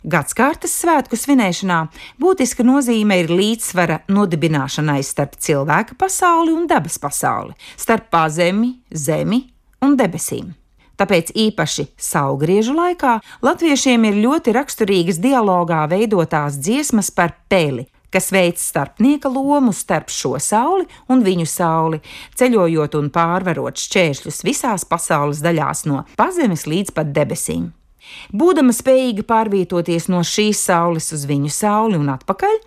[0.00, 1.82] Gadskārtas svētku svinēšanā
[2.22, 9.42] būtiska nozīme ir līdzsvara nodibināšanai starp cilvēka pasauli un dabas pasauli, starp pazemi, zemi
[9.84, 10.54] un debesīm.
[10.96, 18.64] Tāpēc īpaši saugriežu laikā latviešiem ir ļoti raksturīgas dialogā veidotās dziesmas par peli, kas veids
[18.72, 22.00] starpnieka lomu starp šo sauli un viņu sauli,
[22.40, 27.68] ceļojot un pārvarot šķēršļus visās pasaules daļās, no pazemes līdz pat debesīm.
[28.36, 32.58] Būdama spējīga pārvietoties no šīs saules uz viņu sauli un atpakaļ,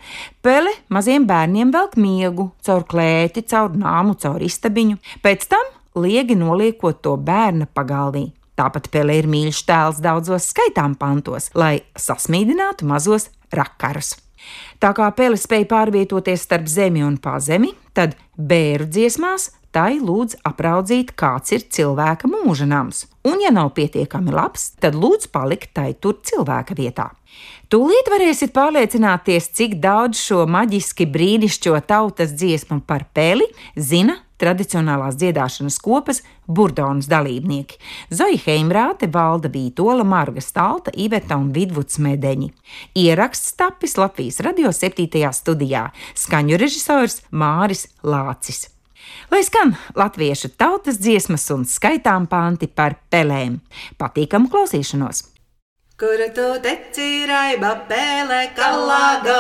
[0.44, 5.72] Pele maziem bērniem velk miegu caur klēti, caur nāmu, caur istabiņu, pēc tam
[6.04, 8.30] liegi noliekot to bērna pagalvī.
[8.60, 14.13] Tāpat Pele ir mīļš tēls daudzos skaitām pantos, lai sasmīdinātu mazos rakarus.
[14.84, 21.16] Tā kā pele spēja pārvietoties starp zemi un pazemi, tad bēru dziesmās tai lūdz apraudzīt,
[21.18, 26.20] kāds ir cilvēka mūža nams, un, ja nav pietiekami labs, tad lūdz palikt tai tur
[26.22, 27.10] cilvēka vietā.
[27.74, 35.80] Tūlīt varēsiet pārliecināties, cik daudz šo maģiski brīnišķo tautas dziesmu par peli zina tradicionālās dziedāšanas
[35.84, 37.80] kopas burdonas dalībnieki-
[38.18, 42.52] Zoja Heimrāte, Valda Vītola, Marga Stalta, Iveta un Vidvuds Medeņi.
[42.96, 45.32] Ieraksts tapis Latvijas radio 7.
[45.32, 48.68] studijā, skaņu režisors Māris Lācis.
[49.32, 53.60] Lai skan latviešu tautas dziesmas un skaitām panti par pelēm.
[54.00, 55.34] Patīkamu klausīšanos!
[55.94, 59.35] Kur tu teci raiba pēlē, kalādo,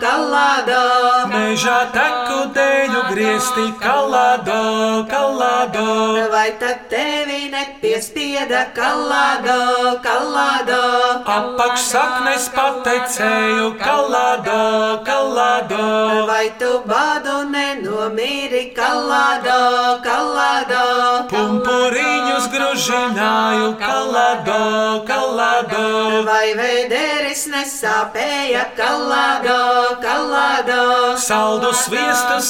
[0.00, 0.80] kalādo?
[1.28, 2.77] Mežā teku dēļu
[3.12, 5.86] griezti, kalādo, kalādo.
[6.32, 10.80] Vai tad tevi nepiespieda, kalādo, kalādo?
[11.24, 14.60] Apakš saknes patecēju, kalādo,
[15.08, 15.86] kalādo.
[16.28, 19.58] Vai tu badu nenomīri, kalādo,
[20.04, 20.84] kalādo?
[21.32, 24.62] Pumpuriņus gružināju, kalādo,
[25.08, 25.86] kalādo.
[26.28, 29.60] Vai vēderis nesāpēja kalādo,
[30.02, 30.82] kalādo?
[31.18, 32.40] Saldu sviestu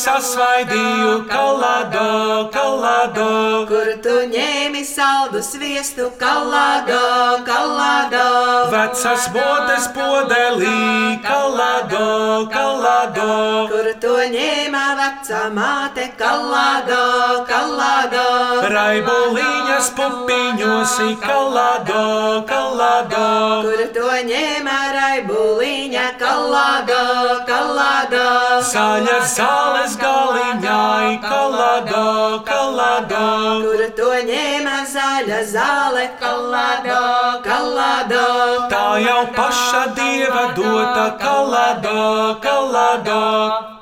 [0.48, 3.66] sasvaidīju, kalādo, kalādo.
[3.68, 8.24] Kur tu ņēmi saldu sviestu kalādo, kalādo?
[8.72, 13.68] Vecas botes podelī, kalādo, kalādo.
[13.72, 18.26] Kur tu ņēma vecā māte kalādo, kalādo?
[18.72, 22.04] Raibuliņas pupiņos, kalādo,
[22.48, 23.28] kalādo.
[23.68, 27.04] Kur to ņēma raibuliņa kalādo,
[27.48, 28.26] kalādo?
[28.72, 29.98] Saļas zāles
[30.38, 32.04] galiņai, kalādo,
[32.48, 33.24] kalādo.
[33.64, 37.00] Kur to ņēma zaļa zāle kalādo,
[37.46, 38.26] kalādo?
[38.74, 41.98] Tā jau paša dieva dota, kalādo,
[42.44, 43.24] kalādo.
[43.64, 43.77] Kur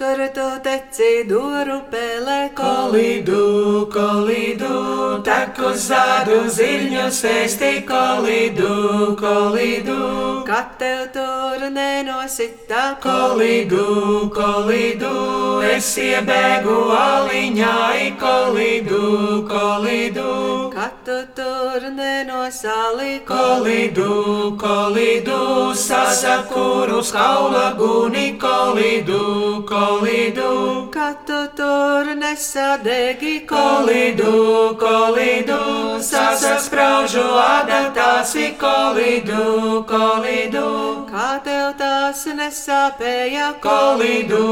[0.00, 4.70] tu teci duru pēlē, Kolīdu, kolīdu,
[5.26, 8.70] teku zādu ziļņu sēsti, kolīdu,
[9.20, 9.98] kolīdu.
[10.46, 15.12] kad tev tur nenosita Kolīdu, kolīdu,
[15.74, 19.04] es iebēgu aliņai, kolīdu,
[19.52, 20.69] kolīdu.
[20.80, 25.40] Kad tu tur nenosali Kolīdu, kolīdu,
[25.76, 29.20] sasakuru skaula guni, kolīdu,
[29.68, 30.52] kolīdu.
[30.94, 34.32] kad tu tur nesadegi Kolīdu,
[34.80, 35.60] kolīdu,
[36.00, 40.99] sasaspraužu adatāsi, kolīdu, kolīdu.
[41.10, 44.42] Kā tev tās nesāpēja Kolīdu,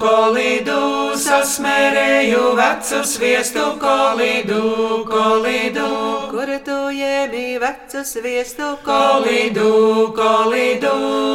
[0.00, 0.78] kolīdu,
[1.22, 4.62] sasmērēju vecu sviestu, kolīdu,
[5.06, 5.86] kolīdu.
[6.32, 9.68] kur tu ņēmi vecu sviestu Kolīdu,
[10.16, 10.94] kolīdu,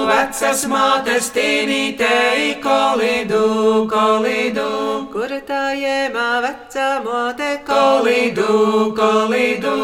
[0.10, 4.68] vecas mātes tīnītei, kolīdu, kolīdu.
[5.16, 9.76] kur tā ņēma vecā mote Kolīdu, kolīdu,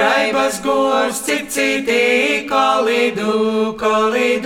[0.00, 4.45] raibas govs, cicītī, kolīdu, kolīdu.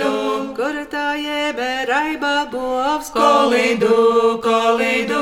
[0.91, 5.21] tā ņēma raiba govs Kolīdu, kolīdu,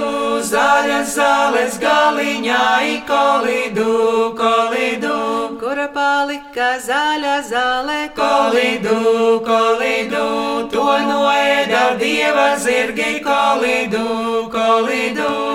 [0.50, 3.94] zaļas zāles galiņai, kolīdu,
[4.40, 5.18] kolīdu.
[5.60, 8.98] kur palika zaļa zāle Kolīdu,
[9.50, 10.26] kolīdu,
[10.74, 15.49] to noēda dieva zirgi, kolīdu, kolīdu.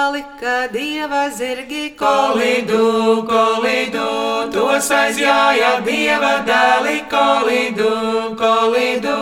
[0.00, 2.86] Palika dieva zirgi Kolidu,
[3.30, 4.08] kolidu,
[4.54, 7.92] tos aizjāja dieva dēli, kolidu,
[8.40, 9.18] kolidu.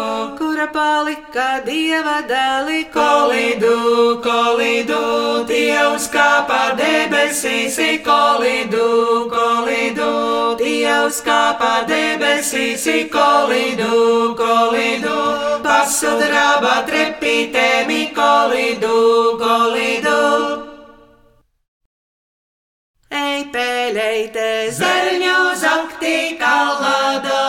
[0.58, 8.88] Kura palika dieva dēli Kolidu, kolidu, Dievs kāpā debesīs, kolidu,
[9.30, 10.08] kolidu,
[10.58, 15.14] Dievs kāpā debesīs, kolidu, kolidu,
[15.62, 18.98] pasudraba trepītēmi, kolidu,
[19.38, 20.18] kolidu.
[23.14, 23.46] Ej,
[24.82, 27.47] Zerņu zakti kalado, kalado,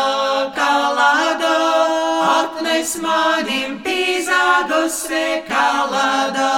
[2.79, 6.51] atnes manim pīzādusi kalado.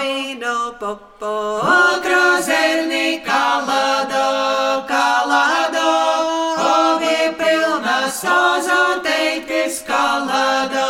[0.00, 1.60] vīno popo.
[1.64, 5.88] Otro zerni kalado, kalado,
[6.68, 10.84] ogi pilnas ozo teitis kalado.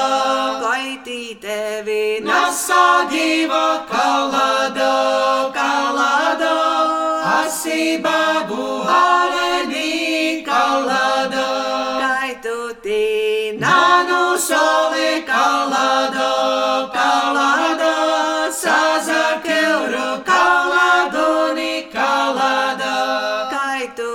[0.64, 6.56] Kaitī tevi Nasa diva kalado, kalado,
[7.38, 9.33] asibabu aleni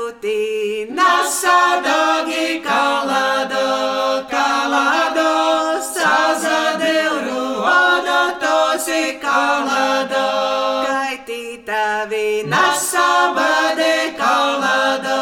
[0.09, 0.95] Kaitu tīna.
[0.95, 10.25] Nasadagi kalado, kalado, sazadeuru odatosi kalado.
[10.87, 15.21] Kaitī tavi Nasabade kalado,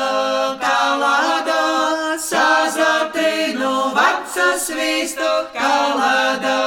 [0.64, 6.58] kalado, sazatinu vecas vistu kalado.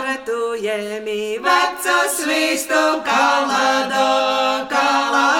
[0.00, 4.08] Koratujemi Vecas vistu kalado,
[4.68, 5.39] kalado,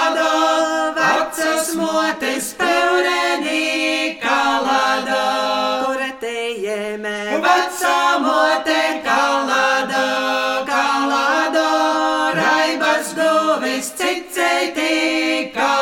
[13.17, 15.80] guvis cicētī kalado.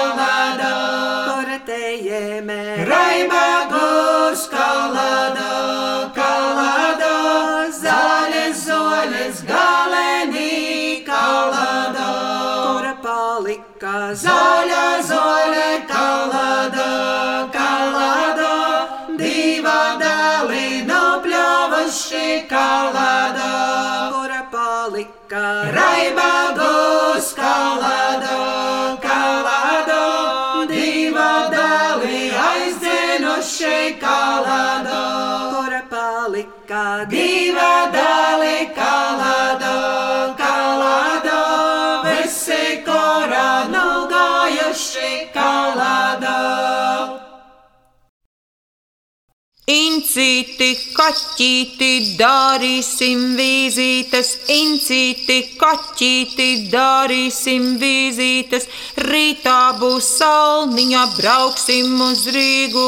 [50.39, 58.69] Incīti, kaķīti, darīsim vizītes, incīti, kaķīti, darīsim vizītes.
[59.03, 62.87] Rītā būs salniņa, brauksim uz Rīgu,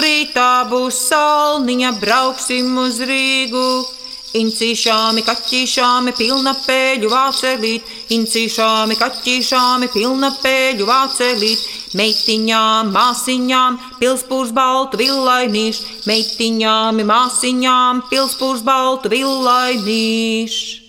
[0.00, 3.66] rītā būs salniņa, brauksim uz Rīgu.
[4.40, 11.64] Incīšāmi, kaķīšāmi, pilna pēļu vācelīt, incīšāmi, kaķīšāmi, pilna pēļu vācelīt.
[11.98, 20.79] Meitiņām, māsiņām, pilspūrs baltu villainīš, meitiņām, māsiņām, pilspūrs baltu villainīš.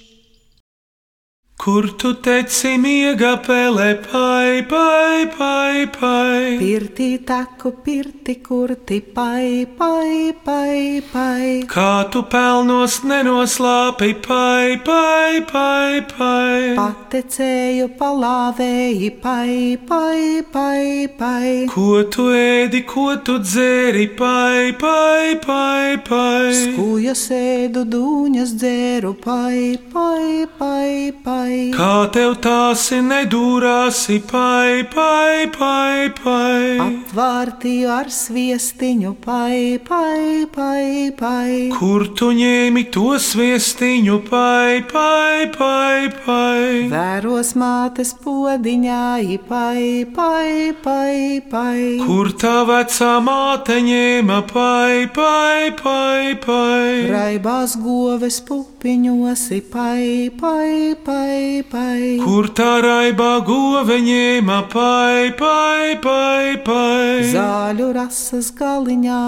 [1.61, 6.55] Kur tu teci miega pēlē, pai, pai, pai, pai?
[6.57, 11.49] Pirtī taku, pirti kurti, pai, pai, pai, pai.
[11.69, 16.73] Kā tu pelnos nenoslāpi, pai, pai, pai, pai?
[16.79, 21.53] Patecēju, palāvēji, pai, pai, pai, pai.
[21.75, 26.57] Ko tu ēdi, ko tu dzēri, pai, pai, pai, pai?
[26.63, 31.50] Skūja sēdu, dūņas dzēru, pai, pai, pai, pai.
[31.75, 36.77] Kā tev tāsi nedūrāsi, pai, pai, pai, pai?
[36.83, 41.51] Apvārtīju ar sviestiņu, pai, pai, pai, pai.
[41.75, 46.87] Kur tu ņēmi to sviestiņu, pai, pai, pai, pai?
[46.91, 49.03] Vēros mātes podiņā,
[49.49, 51.79] pai, pai, pai, pai.
[52.05, 57.09] Kur tā vecā māte ņēma, pai, pai, pai, pai?
[57.11, 61.40] Raibās goves pupiņos, pai, pai, pai,
[61.71, 62.17] pai.
[62.21, 67.27] Kur tā raibā gove ņēma, pai, pai, pai, pai?
[67.31, 69.21] Zāļu rasas galiņā,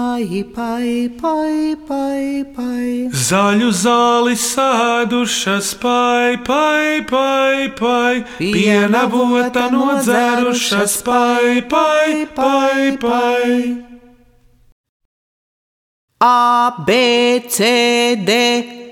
[0.54, 2.90] pai, pai, pai, pai.
[3.28, 13.50] Zaļu zāli sēdušas, pai, pai, pai, pai, piena vota nodzērušas, pai, pai, pai, pai.
[16.24, 16.92] A, B,
[17.48, 18.36] C, D,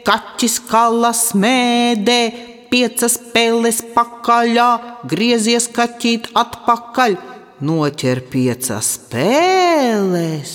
[0.05, 4.71] kaķis kalas mēdē, piecas pēles pakaļā,
[5.09, 7.19] griezies kaķīt atpakaļ,
[7.61, 10.55] noķer piecas pēles.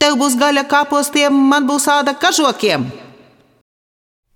[0.00, 2.88] Tev būs gaļa kāpostiem, man būs āda kažokiem.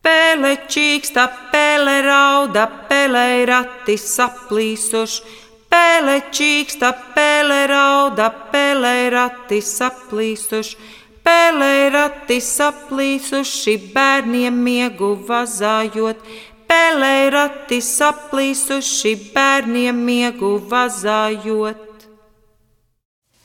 [0.06, 5.42] Pēle čīksta, pēle rauda, pēle rati saplīsuši.
[5.72, 10.78] Pēle čīksta, pēle rauda, pēle rati saplīsuši.
[11.26, 16.22] Pēle rati saplīsuši, bērniem miegu vazājot.
[16.66, 21.82] Pēle rati saplīsuši, bērniem miegu vazājot.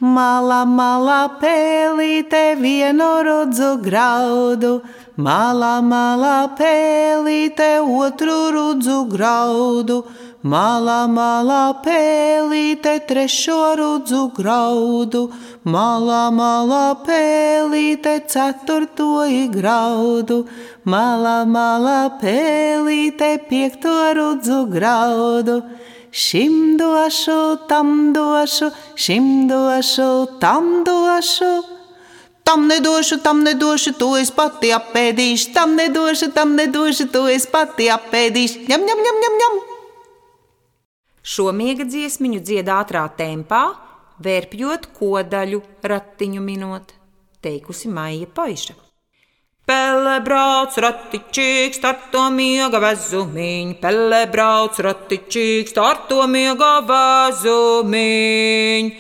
[0.02, 4.72] Malā, malā pēlīte vienu rudzu graudu,
[5.22, 10.00] malā, malā pēlīte otru rudzu graudu.
[10.42, 15.28] Malā, malā pēlīte trešo rudzu graudu,
[15.70, 19.22] malā, malā pēlīte ceturto
[19.54, 20.48] graudu,
[20.84, 25.62] malā, malā pēlīte piekto rudzu graudu.
[26.10, 31.52] Šim došu, tam došu, šim došu, tam došu.
[32.44, 37.94] Tam nedošu, tam nedošu, to es pati apēdīšu, tam nedošu, tam nedošu, to es pati
[37.94, 38.66] apēdīšu.
[38.66, 39.71] Ņem, ņem, ņem, ņem, ņem.
[41.22, 43.76] Šo miega dziesmiņu dzied ātrā tempā,
[44.26, 46.94] vērpjot kodaļu, ratiņu minot,
[47.46, 48.74] teikusi Maija Paiša.
[49.70, 58.92] Pelle brauc ratičīgs, ar to miega vezumiņu, pelle brauc ratičīgs, ar to miega vezumiņu.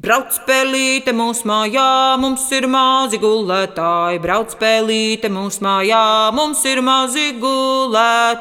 [0.00, 4.16] Brauc spēlīte mūsu mājā, mums ir mazi gulētāji.
[4.24, 8.40] Brauc spēlīte mūsu mājā, mums ir mazi gulētāji.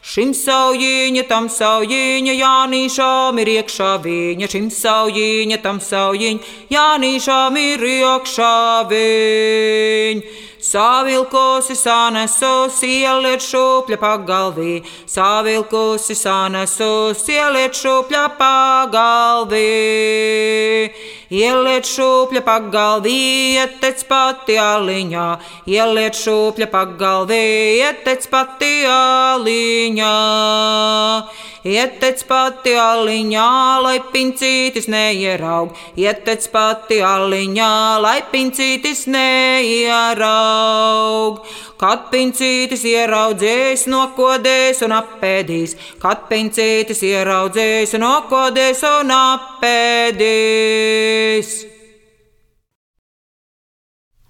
[0.00, 8.54] Šim saujiņa, tam saujiņa, Jānīšām ir iekšā viņa, šim saujiņa, tam saujiņa, Jānīšām ir iekšā
[8.88, 10.38] viņa.
[10.60, 14.74] Savilkusi sanesus, ieliet šūpļa pagalvī,
[15.08, 19.64] savilkusi sanesus, ieliet šūpļa pagalvī.
[21.30, 23.16] Ieliet šūpļa pagalvī,
[23.56, 25.26] ietec pati aliņā,
[25.70, 27.44] ieliet šūpļa pagalvī,
[27.80, 30.16] ietec pati aliņā.
[31.60, 33.48] Ietec pati aliņā,
[33.84, 40.49] lai pincītis neieraug, ietec pati aliņā, lai pincītis neieraug.
[41.80, 50.20] Kad pincītis ieraudzīs, nokodēs un apēdīs, kad pincītis ieraudzīs, nokodēs un apēdīs.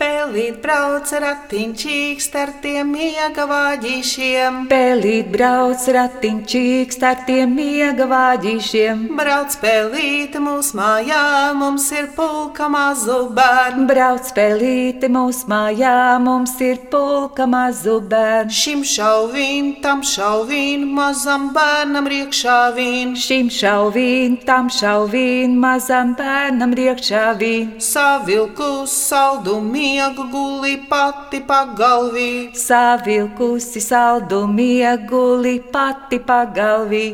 [0.00, 4.62] Pēlīt brauc ratiņķīgs ar tiem miega vāģīšiem.
[4.71, 9.02] Pēlīt brauc ratiņķīgs ar tiem miega vāģīšiem.
[9.19, 11.25] Brauc pēlīte mūsu mājā,
[11.61, 13.85] mums ir pulka mazu bērnu.
[13.90, 15.92] Brauc pēlīte mūsu mājā,
[16.25, 18.57] mums ir pulka mazu bērnu.
[18.57, 23.12] Šim šauvīn, tam šauvīn, mazam bērnam riekšā vīn.
[23.21, 27.76] Šim šauvīn, tam šauvīn, mazam bērnam riekšā vīn.
[27.90, 32.54] Savilku saldu miegu guli pati pagalvī.
[32.54, 37.06] Savilkusi saldu mieguli pati pagalvī.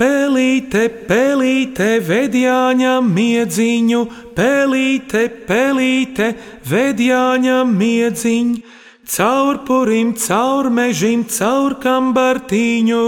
[0.00, 4.00] Pelīte, pelīte, vedjāņa miedziņu,
[4.36, 6.28] pelīte, pelīte,
[6.70, 8.62] vedjāņa miedziņu,
[9.04, 13.02] caur purim, caur mežim, caur kambartīņu,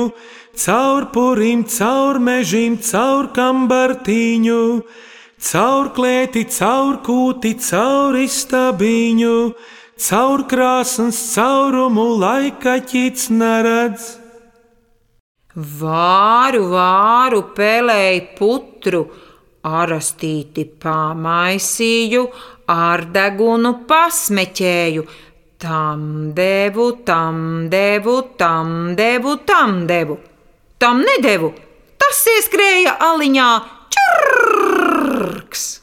[0.64, 4.60] caur purim, caur mežim, caur kambartīņu,
[5.42, 9.36] caur klēti, caur kūti, caur istabiņu,
[10.06, 14.06] caur krāsas caurumu laika ķits neredz.
[15.52, 19.02] Vāru, vāru, pelēju putru,
[19.68, 22.22] arastīti pamaisīju,
[22.72, 25.04] ar degunu pasmeķēju.
[25.62, 30.16] Tam devu, tam devu, tam devu, tam devu.
[30.82, 31.52] Tam nedevu,
[32.00, 33.50] tas ieskrēja aliņā
[35.52, 35.80] čurks.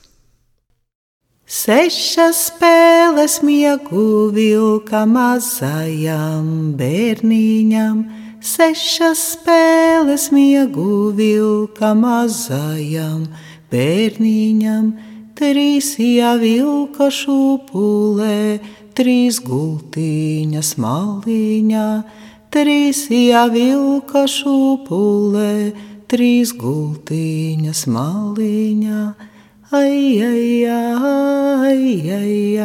[1.49, 8.03] Sešas spēles miegu vilka mazajam bērniņam,
[8.41, 13.25] sešas spēles miegu vilka mazajam
[13.71, 14.93] bērniņam,
[15.33, 18.59] trīs jāvilka šūpulē,
[18.93, 21.89] trīs gultīņas maliņā,
[22.53, 25.73] trīs jāvilka šūpulē,
[26.05, 29.01] trīs gultīņas maliņā.
[29.71, 32.63] Ai, ai, ai, ai, ai,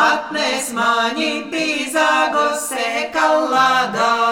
[0.00, 4.23] atnes mani pīzāgose kalādā.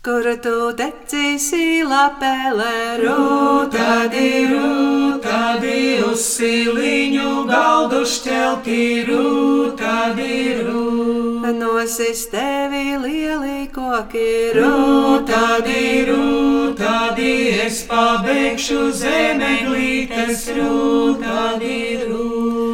[0.00, 8.78] Kur tu tecīsi lapēlē rūtadi, rūtadi, uz siliņu galdu šķelti
[9.10, 11.52] rūtadi, rūtadi.
[11.58, 17.36] Nosis tevi lieli koki rūtadi, rūtadi,
[17.68, 22.69] es pabeigšu zemeglītes rūtadi, rūtadi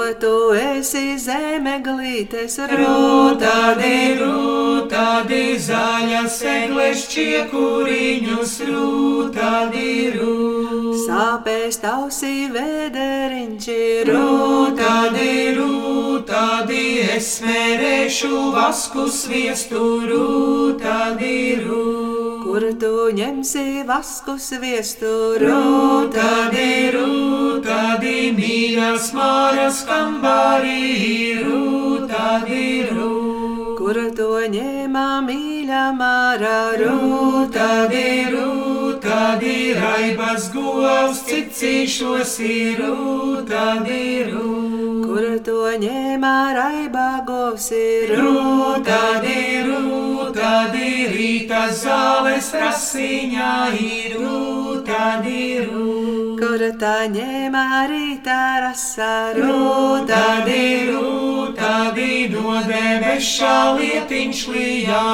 [0.00, 2.78] jo tu esi zeme glītes rūta.
[2.80, 11.00] Rūtādi, rūtādi, zaļa segles čiekuriņus, rūtādi, rūtādi.
[11.04, 13.80] Sāpēs tausī vēderiņķi,
[14.10, 16.84] rūtādi, rūtādi,
[17.16, 22.09] es mērēšu vasku sviestu, rūtādi, rūtādi.
[22.50, 33.76] Kur tu ņemsi vasku sviestu rūtadi, rūtadi, mīļas māras kambarī rūtadi, rūtadi.
[33.78, 38.04] Kur to ņēmā mīļā māra rūtadi,
[38.34, 38.79] rūtadi,
[39.10, 42.80] tad ir raibas govs, cik cīšos ir,
[43.50, 44.30] tad ir.
[45.06, 48.14] Kur to ņēmā raibā govs ir,
[48.86, 49.70] tad ir,
[50.36, 53.52] tad ir rīta zāles rasiņā
[53.90, 54.16] ir,
[54.86, 55.66] tad ir.
[56.40, 59.14] Kur tā ņēmā rīta rasā,
[60.12, 60.94] tad ir,
[61.58, 65.08] tad ir no debes šā lietiņš lijā,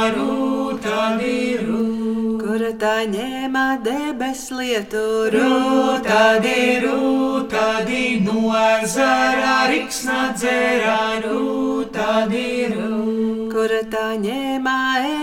[0.85, 2.06] tad ir.
[2.57, 5.01] Rūta ņēma debeslietu,
[5.35, 13.51] rūta di, rūta di, nu no ezera riksna dzera, rūta di, rūta.
[13.53, 14.79] Kur tā ņēma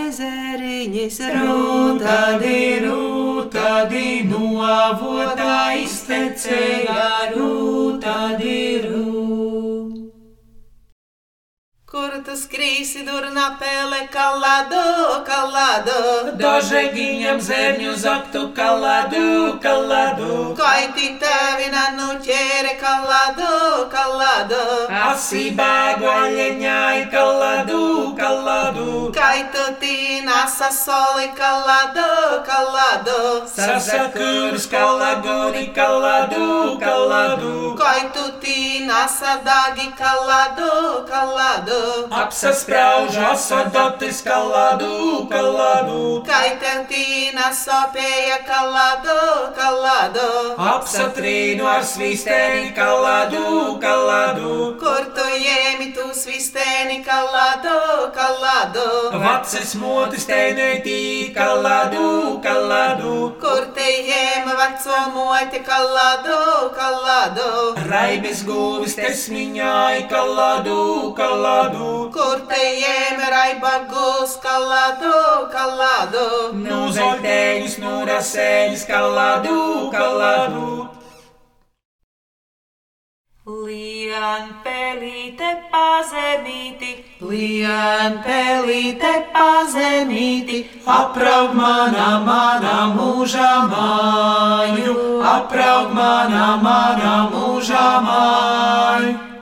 [0.06, 9.53] ezeriņas, rūta di, rūta di, no avota iztecēja, rūta di, rūta.
[11.94, 14.80] Kur tu skrīsi, durna pele, kalado,
[15.28, 15.98] kalado?
[16.40, 20.56] Dožeginjam zemlju zoktu, kalado, kalado.
[20.58, 22.40] Kaj ti tevina nuće?
[24.34, 24.88] balada.
[24.88, 29.12] A cibágua lenhai calado, calado.
[29.12, 33.46] Caetatina, sassole calado, calado.
[33.46, 37.76] Sassacurs calaguri calado, calado.
[37.78, 42.08] Caetatina, sadagi calado, calado.
[42.10, 46.22] Apsas praužo sadotis calado, calado.
[46.26, 50.54] Caetatina, sopēja calado, calado.
[50.58, 54.76] Apsatrīnu ar svīstēni calado, calado gradu.
[54.80, 59.18] Kortojemi tu svisteni kalado, kalado.
[59.18, 63.32] Vacis motis teineti kalado, kalado.
[63.40, 67.74] Kortojemi vaco moti kalado, kalado.
[67.90, 72.10] Raibis guvis tesmiņai kalado, kalado.
[72.12, 76.52] Kortojemi raiba gus kalado, kalado.
[76.52, 81.03] Nu zolteņus, nu raseļus kalado, kalado.
[83.44, 94.96] Lien pelīte pazemīti, Lien pelīte pazemīti, apraug manā, manā mūžā māju,
[95.34, 99.33] apraug manā, manā mūžā māju.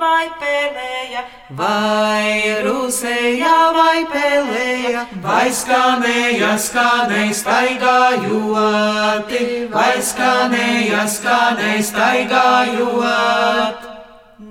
[0.00, 1.22] Vai pelēja,
[1.56, 9.30] Vai rusēja, vai pelēja, vai skanēja, skanēja staigājot,
[9.70, 13.78] vai skanēja, skanēja staigājot.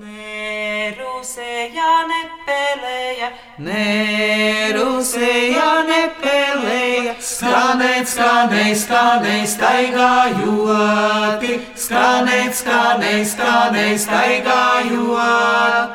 [0.00, 6.45] ne rusēja, ne pelēja, Nē, rusēja, nepelēja,
[7.36, 11.44] skanēt, skanēt, skanēt, staigājot,
[11.76, 15.90] skanēt, skanēt, skanēt, staigājot.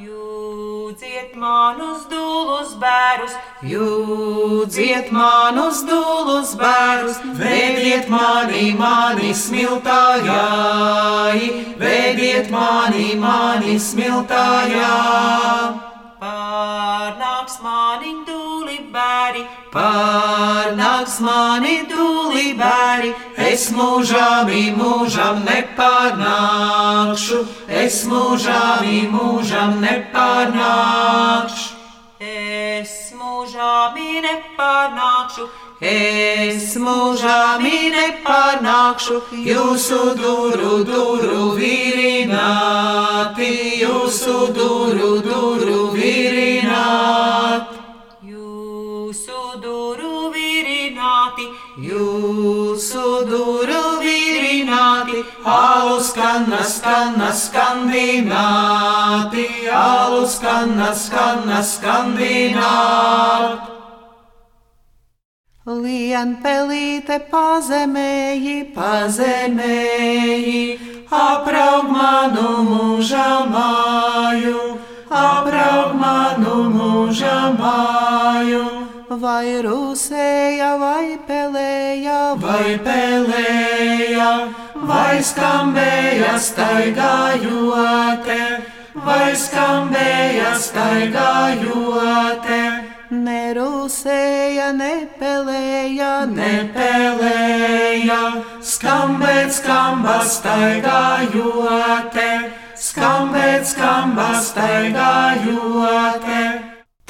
[0.00, 1.78] jūdziet man.
[1.78, 11.50] manus dūlus bērus, Jūdziet manus dūlus bērus, vediet mani, mani smiltājai,
[11.82, 15.89] vediet mani, mani smiltājai.
[19.70, 27.38] Pārnāks mani dūli bēri, es mūžām, mūžām nepārnākšu,
[27.82, 28.82] es mūžām,
[29.14, 31.70] mūžām nepārnākšu.
[32.18, 35.46] es mūžāmi nepārnākšu,
[35.80, 39.14] Es mūžām nepārnākšu.
[39.32, 43.48] Jūsu duru, duru virināti,
[43.80, 47.39] jūsu duru, duru virināti,
[51.90, 63.70] jūsu duru virināti, alu skanna, skanna, skandināti, alu skanna, skanna, skandināti.
[65.70, 70.62] Lien pelīte pazemēji, Pazemēji,
[71.12, 74.78] apraug manu mūža māju,
[75.10, 78.79] apraug manu mūža māju,
[79.18, 84.52] vai rusēja, vai pelēja, vai pelēja,
[84.86, 88.62] vai skambēja staigājote,
[88.94, 92.60] vai skambēja staigājote,
[93.10, 98.22] nerusēja, nepelēja, nepelēja,
[98.62, 102.30] skambēt, skamba staigājote,
[102.78, 106.59] skambēt, skamba staigājote.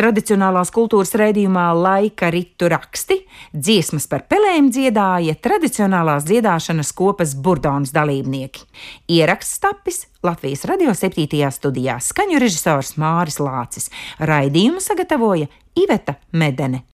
[0.01, 3.19] Tradicionālās kultūras raidījumā laika ritu raksti,
[3.53, 8.65] dziesmas par pelēm dziedāja tradicionālās dziedāšanas kopas burbuļsaktas dalībnieki.
[9.13, 11.29] Ieraksts tapis Latvijas radio 7.
[11.53, 13.91] studijā skaņu režisors Māris Lācis,
[14.25, 16.90] raidījumu sagatavoja Iveta Medene.